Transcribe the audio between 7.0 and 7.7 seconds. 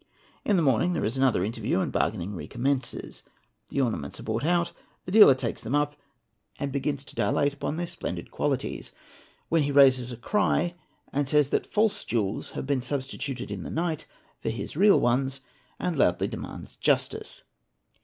to dilate